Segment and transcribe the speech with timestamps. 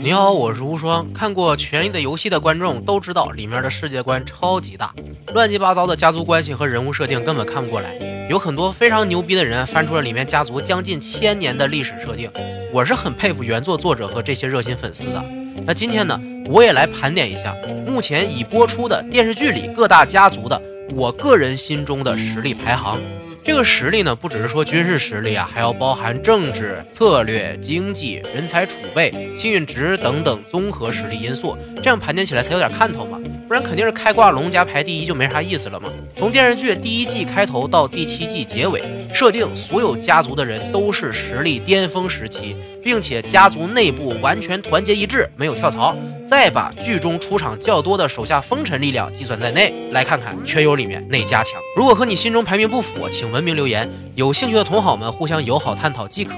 [0.00, 1.12] 你好，我是无双。
[1.12, 4.94] 看过《权力的游戏》的观众都知道，里面的世界观超级大，
[5.34, 7.94] 乱七八糟的家族关系和人物设定根本看不过来。
[8.30, 12.30] 有很多非常牛逼的人翻出了里面家族将近千年的历史设定，
[12.72, 15.24] 我是很佩服原作作者和这些热心粉丝的。
[15.66, 17.54] 那今天呢，我也来盘点一下
[17.84, 20.60] 目前已播出的电视剧里各大家族的
[20.94, 23.00] 我个人心中的实力排行。
[23.48, 33.18] 这个实力呢，不只是说军事实力啊，还要包含政治、策略、经济、人才储备、幸运值等等综合实力因素，这样盘点起来才有点看头嘛。
[33.48, 35.88] 不然肯定是开挂龙加排第一就没啥意思了嘛。
[36.14, 45.96] 从电视剧第一季开头到第七季结尾，设定所有家族的人都是实力巅峰时期，并且家族内部完全团结一致，没有跳槽。
[46.26, 51.58] 再把剧中出场较多的手下风尘力量计算在内，来看看全友里面哪家强。
[51.74, 53.88] 如果和你心中排名不符，请文明留言。
[54.14, 56.34] 有兴趣的同好们互相友好探讨即可。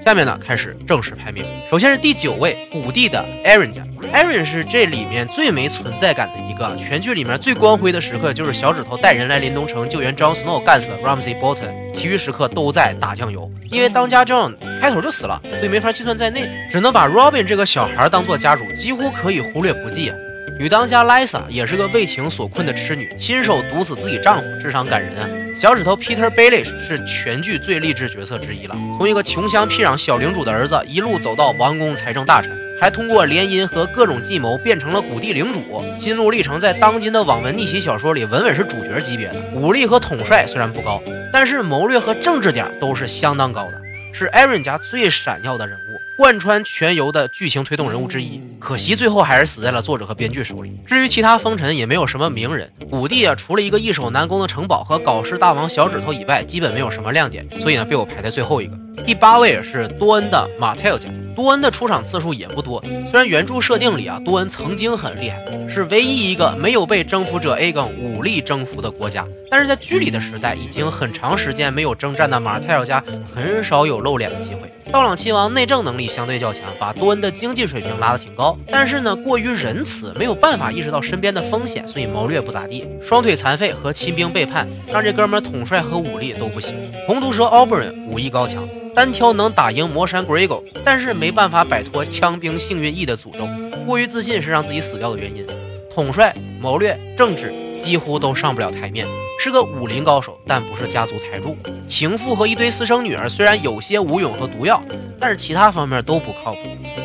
[0.00, 1.44] 下面呢，开始正式排名。
[1.68, 3.82] 首先是第九位，谷地的 Aaron 家。
[4.12, 6.76] Aaron 是这里面最没存在感的一个。
[6.76, 13.50] 全剧里面最光辉的时刻就是小指头带人来林东城救援 Jon Snow 干死了 Ramsay Bolton，其余时刻都在打酱油。
[13.70, 20.12] 因为当家 Jon 开头就死了，所以没法计算在内，只能把 Robin 这个小孩当做家主，几乎可以忽略不计。
[20.58, 25.26] 女当家 Lisa 也是个为情所困的痴女，亲手毒死自己丈夫，智商感人啊！
[25.56, 32.61] 小指头 Peter Baelish 是全剧最励志角色之一了，从一个穷乡僻壤小领主的儿子，一路走到王宫财政大臣。
[32.82, 39.36] 还通过联姻和各种计谋变成了古地领主，心路历程在当今的网文逆袭小说里稳稳是主角级别的。
[39.54, 41.00] 武力和统帅虽然不高，
[41.32, 43.80] 但是谋略和政治点都是相当高的，
[44.12, 48.42] 是艾伦家最闪耀的人物，贯穿全游的剧情推动人物之一。
[48.58, 50.72] 可惜最后还是死在了作者和编剧手里。
[50.84, 52.68] 至于其他风尘，也没有什么名人。
[52.90, 58.76] 古地啊，除了一个易守难攻的城堡和搞事大王小指头以外，基本没有什么亮点，所以呢，被我排在最后一个。
[59.06, 61.08] 第八位是多恩的马泰尔家。
[61.34, 65.38] 多恩的出场次数也不多，虽然原著设定里啊，多恩曾经很厉害，
[65.68, 69.26] 是唯一一个没有被征服者 A 更武力征服的国家。
[69.50, 73.02] 但是在剧里的时代，已经很长时间没有征战的马尔泰尔家
[73.34, 74.72] 很少有露脸的机会。
[74.90, 82.86] 道朗亲王内政能力相对较强，把多恩的经济水平拉得挺高，但是呢，过于仁慈，没有办法意识到身边的风险，所以谋略不咋地。
[83.00, 86.74] 双腿残废和亲兵背叛，让这哥们统帅和武力都不行。
[87.06, 88.68] 红毒蛇 Oberyn 武艺高强。
[88.94, 93.48] 单挑能打赢魔山 Grego，但是没办法摆脱枪兵幸运翼的诅咒。
[93.86, 95.46] 过于自信是让自己死掉的原因。
[95.94, 97.52] 统帅、谋略、政治
[97.82, 99.06] 几乎都上不了台面，
[99.38, 101.56] 是个武林高手，但不是家族财主。
[101.86, 104.82] 情妇和一堆私生女儿虽然有些武勇和毒药，
[105.18, 106.60] 但是其他方面都不靠谱。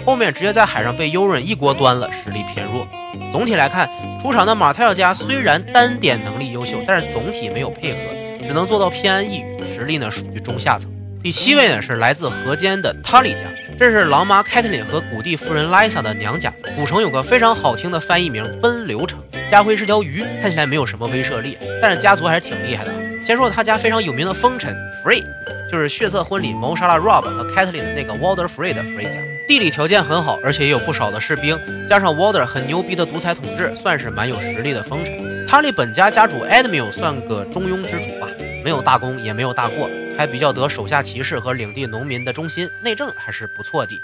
[0.06, 2.86] 后面直接在海上被优润一锅端了，实力偏弱。
[3.32, 3.90] 总体来看，
[4.22, 8.00] 出场的马泰尔家虽然单点能力优秀，但是总体没有配合，
[8.46, 10.92] 只能做到偏安一隅，实力呢属于中下层。
[11.24, 13.42] 第七位呢是来自河间的塔里家，
[13.78, 16.54] 这是狼妈凯特琳和古蒂夫人 Lisa 的娘家。
[16.76, 19.20] 主城有个非常好听的翻译名奔流城。
[19.50, 22.94] 家徽是条鱼，看起来没有什么威慑力，但是家族还是挺厉害的。
[23.22, 25.24] 先说他家非常有名的风尘 Free，
[25.72, 29.20] 就是血色婚礼谋杀了 Rob 和凯特琳的那个 Walder Free 的 Free 家。
[29.48, 35.48] 地理条件很好，而且也有不少的士兵，加上 Walder 很牛逼的独裁统治，算是蛮有实力的风尘。
[35.48, 38.28] 塔里本家家主 Edmil 算个中庸之主吧，
[38.64, 39.90] 没有大功也没有大过。
[40.18, 43.96] 还比较得手下骑士和领地农民的忠心，内政还是不错的。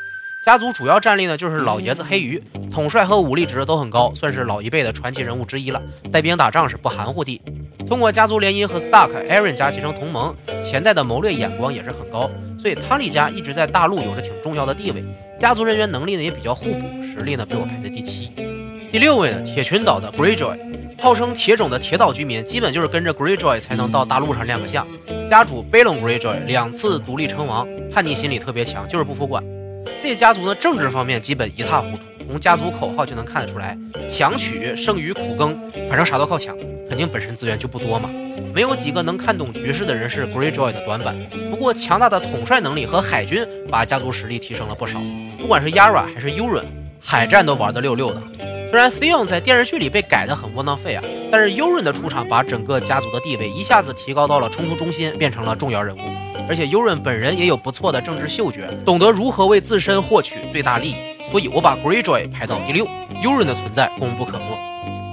[0.43, 5.81] 家族主要战力呢，就是老爷子黑鱼，统帅和武力值都很高，算是老一辈的传奇人物之一了。
[6.11, 7.41] 带兵打仗是不含糊的。
[7.87, 15.03] 通过家族联姻和 Stark，Aaron 家结成同盟，潜在的谋略眼光也是很高，所以汤利家一直在大陆有着挺重要的地位。
[15.39, 18.31] 家族人员能力呢也比较互补，实力呢被我排在第七。
[18.93, 20.55] 第六位呢，铁群岛的 Greyjoy，
[21.01, 24.87] 号称铁种的铁岛居民，基本就是跟着 Greyjoy 才能到大陆上亮个相。
[25.27, 29.43] 家主贝隆 Greyjoy 两次独立称王，叛逆心理特别强，就是不服管。
[30.03, 33.75] 这家族呢，政治方面基本一塌糊涂，从家族口号就能看得出来，
[34.07, 36.55] 强取胜于苦耕，反正啥都靠抢，
[36.87, 38.11] 肯定本身资源就不多嘛。
[38.53, 41.15] 没有几个能看懂局势的人是 Greyjoy 的短板。
[41.49, 45.01] 不过强大的统帅能力和海军把家族实力提升了不少，
[45.39, 46.65] 不管是 Yara 还是 Euron，
[46.99, 48.21] 海战都玩得溜溜的。
[48.73, 55.99] 虽然 Theon 在电视剧里被改得很窝囊废啊，但是 Euron 的出场把整个家族的地位一下子提高到了冲突中心，变成了重要人物。
[56.49, 60.95] 而且 Euron 本人也有不错的政治嗅觉，懂得如何为自身获取最大利益。
[61.29, 62.87] 所以我把 Greyjoy 排到第六
[63.21, 64.57] ，Euron 的存在功不可没。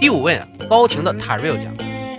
[0.00, 1.68] 第五位啊，高庭的 Tyrell 家。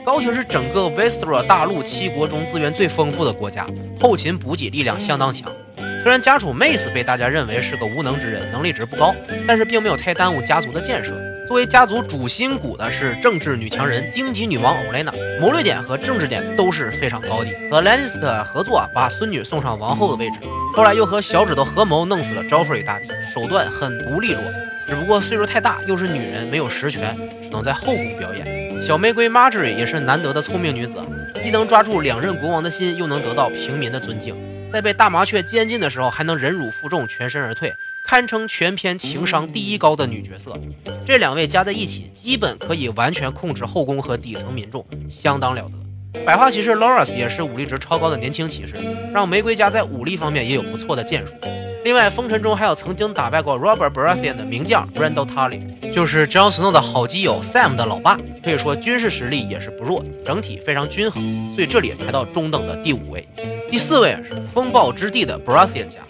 [0.05, 3.65] 高庭是整个 w e s t e r o 大陆七国中资源最丰富的国家，
[3.99, 5.51] 后勤补给力量相当强。
[6.03, 9.15] 虽然家主 Mace 被大家认为是个无能之人，能力值不高，
[9.47, 11.15] 但是并没有太耽误家族的建设。
[11.51, 17.49] 作为家族主心骨的是政治女强人荆棘女王 Olenna，谋略点和政治点都是非常高的。
[17.69, 20.39] 和 Lannister 合作，把孙女送上王后的位置。
[20.73, 24.41] 后来又和小指头合谋弄死了 Joffrey 大帝，手段狠毒利落。
[24.87, 28.87] 只不过岁数太大，又是女人，没有实权，只能在后宫表演。
[28.87, 31.03] 小玫瑰 Marjorie 也是难得的聪明女子，
[31.43, 34.33] 既能抓住两任国王的心，又能得到平民的尊敬。
[34.71, 40.59] 在被大麻雀监禁的时候，还能忍辱负重，全身而退，堪称全篇情商第一高的女角色。
[41.05, 46.21] 这两位加在一起，基本可以完全控制后宫和底层民众，相当了得。
[46.25, 48.75] 百花骑士 Loras 也是武力值超高的年轻骑士，
[49.13, 51.33] 让玫瑰家在武力方面也有不错的建树。
[51.85, 63.27] 另外，风尘中还有曾经打败过 Robert Baratheon 的名将 Randall Tully，就是 John Snow 的好基友 Sam 的老爸，可以说军事实力也是不弱，整体非常均衡，所以这里排到中等的第五位。
[63.69, 66.01] 第四位是风暴之地的 Baratheon 家，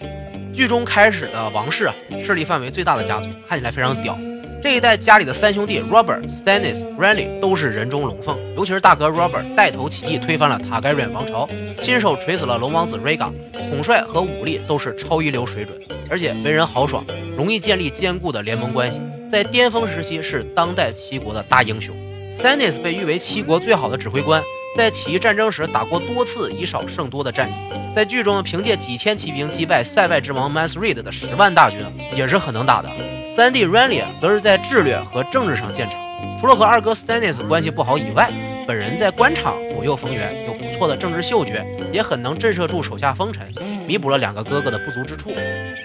[0.52, 1.94] 剧中开始的王室啊，
[2.24, 4.18] 势力范围最大的家族，看起来非常屌。
[4.60, 11.48] 这一代家里的三兄弟 Robert、Stannis、Renly 都是人中龙凤，尤其是大哥 Robert 带头起义推翻了塔盖瑞王朝，
[11.80, 13.32] 亲手锤死了龙王子 Rhaegar，
[13.70, 15.76] 统帅和武力都是超一流水准，
[16.08, 17.04] 而且为人豪爽，
[17.36, 21.92] 容易建立坚固的联盟关系，在巅峰时期是当代七国的大英雄。
[22.38, 24.40] Stannis 被誉为七国最好的指挥官，
[24.74, 27.52] 在起义战争时打过多次以少胜多的战役，
[27.94, 31.80] 在剧中凭借几千骑兵击败塞外之王 m a s r e d 的十万大军，
[32.16, 32.88] 也是很能打的。
[33.36, 36.00] 三弟 Renly 则是在智略和政治上见长，
[36.40, 38.30] 除了和二哥 Stannis 关系不好以外，
[38.66, 43.46] 本人在官场左右逢源，有不错的政治嗅觉，也很能震慑住手下风臣，
[43.86, 45.30] 弥补了两个哥哥的不足之处。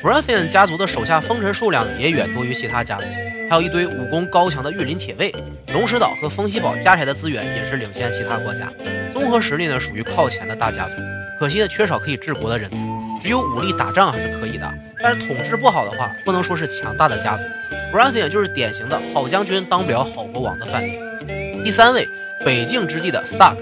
[0.02, 3.04] Baratheon 家族的手下风臣数量也远多于其他家族，
[3.50, 5.34] 还有一堆武功高强的御林铁卫。
[5.74, 8.72] 龙石岛和风息堡加起来的资源也是领先其他国家，
[9.12, 10.96] 综合实力呢属于靠前的大家族。
[11.40, 12.78] 可惜呢缺少可以治国的人才，
[13.22, 14.74] 只有武力打仗还是可以的。
[15.00, 17.44] 但是统治不好的话，不能说是强大的家族。
[17.94, 21.00] Baratheon 就是典型的好将军当不了好国王的范例。
[21.64, 22.08] 第三位，
[22.44, 23.58] 北境之地的 Stark，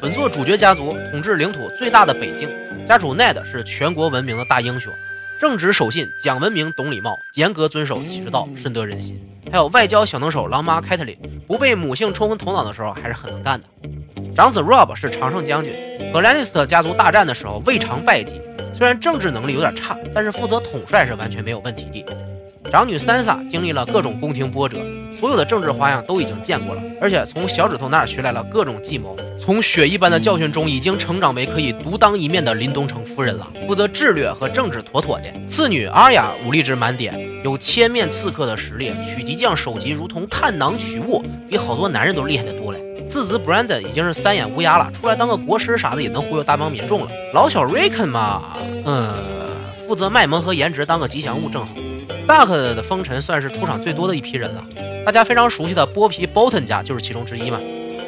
[0.00, 2.48] 本作主角家族统治领土最大的北境，
[2.86, 4.92] 家主 Ned 是全国闻名的大英雄，
[5.42, 9.20] 正直守信，讲文明，懂礼貌，严格遵守骑士道，深得人心。
[9.50, 11.18] 还有外交小能手狼妈凯特琳
[11.48, 13.66] 不被母性冲昏头脑的时候，还是很能干的。
[14.36, 15.74] 长子 Rob 是常胜将军，
[16.12, 18.40] 和兰尼斯特家族大战的时候未尝败绩。
[18.72, 22.16] 虽然政治能力有点差，但是负责统帅是完全没有问题的。
[22.72, 24.78] 长女三傻经历了各种宫廷波折，
[25.12, 29.14] 所有的政治花样都已经见过了，而且从小指头那儿学来了各种计谋。
[29.38, 33.46] 从血一般的教训中，已经成长为可以独当一面的林东城夫人了。
[33.66, 35.24] 负责智略和政治妥妥的。
[35.46, 37.14] 次女阿雅武力值满点，
[37.44, 42.78] 有千面刺客的实力，取敌将首级如同探囊取物，比好多男人都厉害的多了。
[43.06, 47.10] 次子 Brandon 已经是三眼乌鸦了，出来当个国师啥的也能忽悠大帮民众了。
[47.34, 49.12] 老小 Rickon 嘛，嗯，
[49.86, 51.68] 负责卖萌和颜值当个吉祥物正好。
[52.12, 54.64] Stark 的封尘算是出场最多的一批人了，
[55.04, 57.60] 大家非常熟悉的剥皮 Bolton 家就是其中之一嘛。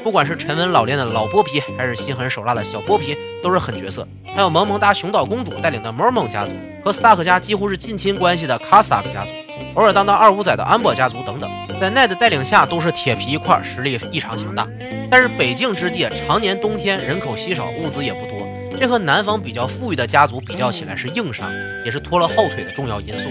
[0.03, 4.07] 不管是沉稳老练的老剥皮，还是心狠手辣的小剥皮，都是狠角色。
[4.35, 6.55] 还有萌萌哒熊岛公主带领的 Mormon 家族，
[6.85, 9.33] 和 Stark 家几乎是近亲关系的 k a s a k 家族，
[9.75, 14.69] 偶尔当当二五仔的安博家族等等，在 Ned 带领下都是铁皮一块，实力异常强大。
[15.11, 18.47] 但是北境之地常年冬天，人口稀少，物资也不多，
[18.79, 21.51] 这和南方比较富裕的家族比较起来是硬伤，
[21.85, 23.31] 也是拖了后腿的重要因素。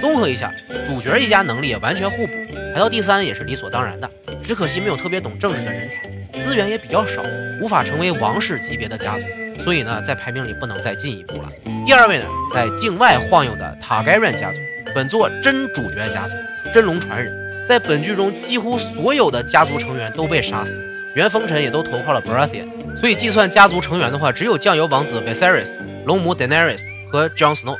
[0.00, 0.52] 综合一下，
[0.86, 2.32] 主角一家能力也完全互补，
[2.74, 4.10] 排到第三也是理所当然的。
[4.42, 6.08] 只可惜没有特别懂政治的人才，
[6.42, 7.22] 资源也比较少，
[7.60, 9.26] 无法成为王室级别的家族，
[9.62, 11.52] 所以呢，在排名里不能再进一步了。
[11.84, 14.58] 第二位呢，在境外晃悠的塔盖瑞家族，
[14.94, 16.34] 本作真主角家族，
[16.72, 17.32] 真龙传人，
[17.68, 20.74] 在本剧中几乎所有的家族成员都被杀死，
[21.14, 22.66] 原封臣也都投靠了 Baratheon，
[22.98, 25.72] 所以计算家族成员的话，只有酱油王子 Viserys、
[26.06, 27.76] 龙母 Daenerys 和 Jon Snow。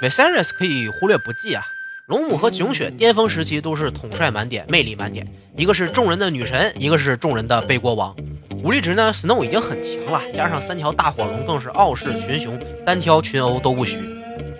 [0.00, 1.62] Viserys 可以忽略不计啊。
[2.06, 5.26] 龙母和囧雪巅峰时期都是统帅满点，魅力满点，
[5.56, 8.16] 一个是众人的女神，一个是众人的背锅王。
[8.64, 14.00] 武力值呢，Snow 已经很强了，加上三条大火龙更是傲视群雄，单挑群殴都不虚。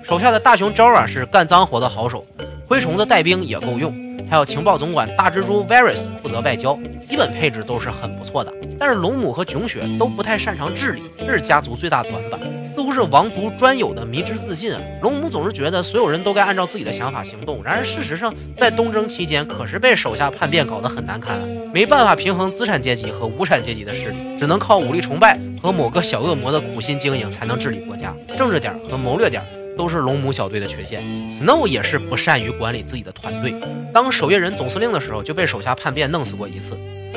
[0.02, 2.24] 手下的大熊 Jorah 是干脏活的好手，
[2.66, 4.09] 灰虫子带兵也够用。
[4.30, 8.54] 还有情报总管大蜘蛛 Varys 负责外交，基本配置都是很不错的。
[8.78, 14.80] 但是龙母和囧雪都不太擅长治理，这是家族最大的短板，似乎是王族专有的迷之自信啊。
[15.02, 21.44] 龙母总是觉得所有人都该按照自己的想法行动，然而事实上在东征期间可是被手下叛变搞得很难堪啊，
[21.74, 29.42] 没办法平衡资产阶级和无产阶级的势力，只能靠武力崇拜和某个小恶魔的苦心经营才能治理国家，政治点和谋略点。
[29.76, 31.02] 都是龙母小队的缺陷。
[31.32, 33.54] Snow 也是不善于管理自己的团队。
[33.92, 36.76] 当守夜人总司令的时候，就被手下叛变弄死过一次。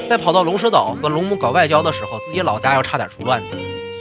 [0.10, 3.52] 在跑到龙蛇岛和龙母搞外交的时候，自己老家要差点出乱子。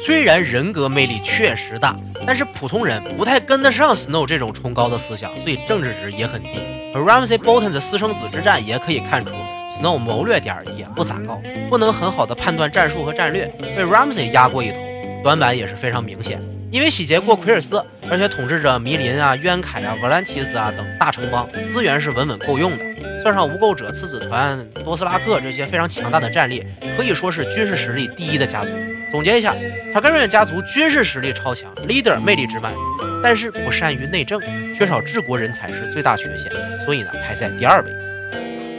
[0.04, 6.50] 虽然人格魅力确实大，但是普通人不太跟得上 Snow 这种崇高的思想，所以政治值也很低。
[6.94, 9.32] 而 Ramsay Bolton 的私生子之战也可以看出
[9.78, 14.80] ，Snow 谋略点也不咋高，不能很好的判断战术和战略，被 Ramsay 压过一头，
[15.22, 16.42] 短板也是非常明显。
[16.72, 22.84] 因为洗劫过奎尔斯，而且统治着迷林啊、渊凯啊、瓦兰提斯啊等大城邦，资源是稳稳够用的。
[23.20, 26.64] 算上无垢者、次子团、多斯拉克这些非常强大的战力，
[26.96, 28.72] 可以说是军事实力第一的家族。
[29.10, 29.54] 总结一下，
[29.92, 34.40] 塔格瑞的家族军事实力超强，leader 魅力值满分，但是不善于内政，
[34.74, 36.50] 缺少治国人才是最大缺陷，
[36.86, 37.90] 所以呢排在第二位。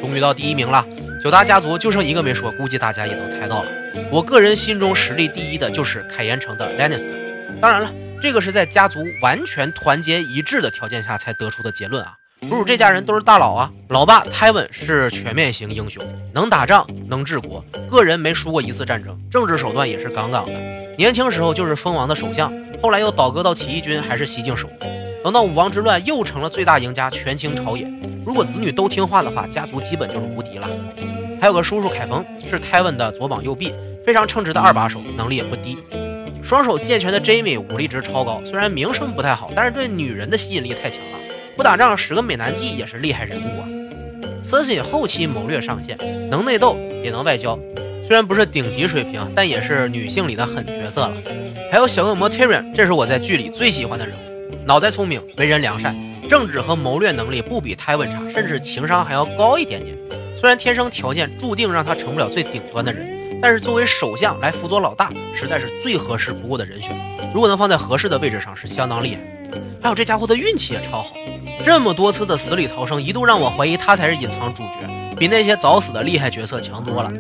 [0.02, 0.84] 终于到第一名了，
[1.24, 3.70] 九大家族就剩一个没说，估计大家也都猜到了。
[4.10, 7.23] 我个人心中实力第一的就是凯岩城的 Lannister。
[7.64, 7.90] 当然了，
[8.22, 12.14] 这个是在家族完全团结一致的条件下才得出的结论啊。
[12.50, 20.52] 不如这家人都是大佬啊，老爸泰文是全面型英雄，能打仗，能治国，个人没输过一次战争，政治手段也是杠杠的。
[20.98, 22.52] 年轻时候就是蜂王的首相，
[22.82, 24.74] 后来又倒戈到起义军，还是西境守护。
[25.24, 27.90] 等到武王之乱，又成了最大赢家，权倾朝野。
[28.26, 30.68] 如果子女都听话的话，家族基本就是无敌了。
[31.40, 33.74] 还有个叔叔凯冯，是泰文的左膀右臂，
[34.06, 35.78] 非常称职的二把手，能力也不低。
[36.44, 41.18] 双手健全的 Jamie 武力值超高，虽然名声不太好，但是对女人的吸引力太强了。
[41.56, 43.68] 不打仗使个美男计也是厉害人物啊
[44.44, 45.98] ！Cersei 后期谋略上线，
[46.30, 47.58] 能内斗也能外交，
[48.06, 51.14] 虽然不是顶级水平，但也是女性里的狠角色了。
[51.72, 55.96] 还有小恶魔 Tyrion，这是我在剧里最喜欢的人物，脑袋聪明，为人良善，
[56.30, 59.96] 政治和谋略能力不比 Tywin 差，甚至情商还要高一点点。
[60.40, 63.13] 虽然天生条件注定让他成不了最顶端的人，
[63.44, 66.98] 但是作为首相来辅佐老大，实在是最合适不过的人选。
[67.34, 69.22] 如果能放在合适的位置上，是相当厉害。
[69.82, 71.14] 还有这家伙的运气也超好。
[71.62, 77.12] 这么多次的死里逃生，一度让我怀疑他才是隐藏主角，比那些早死的厉害角色强多了。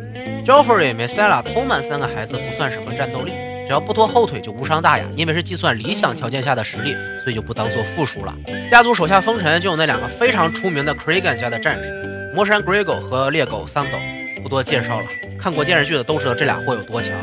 [0.45, 3.33] Joffrey、梅塞拉、托曼三个孩子不算什么战斗力，
[3.67, 5.03] 只要不拖后腿就无伤大雅。
[5.17, 8.33] 因为是计算理想条件下的实力，所以就不当做负数了。
[8.69, 13.99] 家族手下封尘就有那两个非常出名的 c r a g a n 家的战士，魔山 Grego 和猎狗 Sando，，
[14.41, 15.07] 不多介绍了。
[15.43, 17.19] 看过电视剧的都知道这俩货有多强。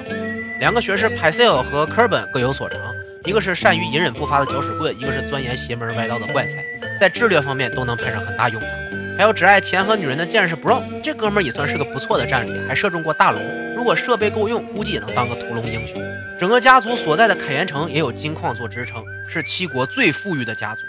[0.59, 2.79] 两个学士 p y s e l 和 Kerben 各有所长。
[3.25, 6.63] 一个是善于隐忍不发的搅屎棍，一个是钻研邪门歪道的怪才，
[6.99, 8.71] 在智略方面都能派上很大用场。
[9.17, 13.41] 还有只爱钱和女人的剑士 Bro，这哥们儿也算是个不错的战力，还射中过大龙。
[13.75, 15.99] 如果设备够用，估计也能当个屠龙英雄。
[16.39, 20.83] 整个家族所在的凯岩城也有金矿做支撑，是七国最富裕的家族，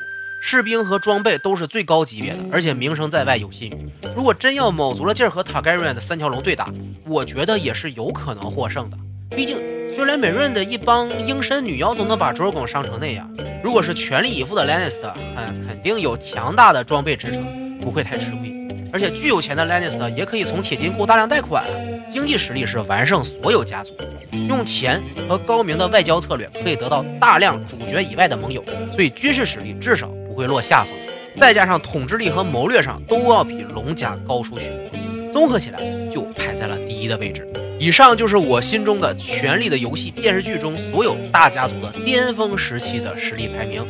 [0.43, 3.89] 士兵和装备都是最高级别的，而且名声在外有信誉。
[4.15, 6.73] 如果真要卯足了劲儿和塔盖瑞安的三条龙对打，
[7.05, 8.97] 我觉得也是有可能获胜的，
[9.29, 9.55] 毕竟。
[9.95, 13.29] 就连美润的一帮鹰身女妖都能把卓尔拱伤成那样，
[13.63, 18.51] 如果是全力以赴的 Lannister，很肯定有强大的装备支撑，不会太吃亏。
[18.91, 21.65] 而且巨有钱的 Lannister 也可以从铁金库大量贷款，
[22.11, 23.93] 经济实力是完胜所有家族。
[24.47, 30.93] 用钱和高明的外交策略可以得到大量主角以外的盟友，所以军事实力至少不会落下风。
[31.35, 37.45] 再加上统治力和谋略上都要比龙家高出许多，综合起来就排在了第一的位置。
[37.77, 43.83] 以上就是我心中的《权力的游戏》电视剧中所有大家族的巅峰时期的实力排名。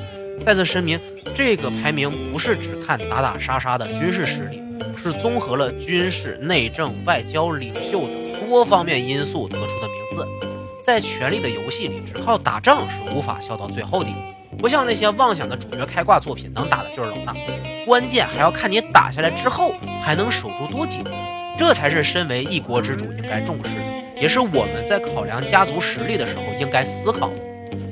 [0.43, 0.99] 再次声明，
[1.35, 4.61] 这个排名不是只看打打杀杀的军事实力，
[4.95, 10.27] 是综合了军事、内政、外交、领袖等多方面因素得出的名次。
[10.81, 14.09] 在《权力的游戏》里，只靠打仗是无法笑到最后的，
[14.59, 17.35] 不像那些妄想的主角开挂作品，能打的就是老大。
[17.85, 20.99] 关键还要看你打下来之后还能守住多久。
[21.57, 27.35] 这才是身为一国之主应该重视的，也是我们在考量家族实力的时候应该思考的。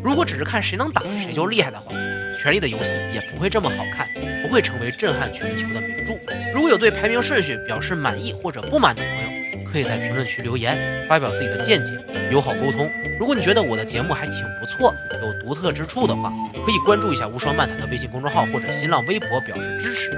[0.02, 1.92] 如果只是看谁能打谁就厉害的话，
[2.42, 4.08] 《权力的游戏》也不会这么好看，
[4.42, 6.14] 不会成为震撼全球的名著。
[6.54, 9.29] 如果有对排名顺序表示满意或者不满的朋友，
[9.72, 11.94] 可以在评论区留言，发表自己的见解，
[12.32, 12.90] 友好沟通。
[13.20, 16.32] 如果你觉得我的节目还挺不错，有独特之处的话，
[16.66, 20.12] 可以关注一下无双漫谈的微信公众号或者新浪微博表示支持，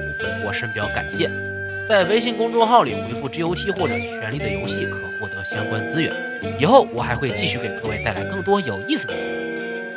[0.46, 1.29] 我深表感谢。
[1.89, 6.13] 在微信公众号里回复 GOT 或者“权力的游戏”，可获得相关资源。
[6.60, 9.13] 以后我还会继续给各位带来更多有意思的。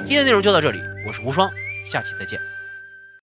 [0.05, 1.49] 今天内容就到这里，我是无双，
[1.87, 2.54] 下期再见。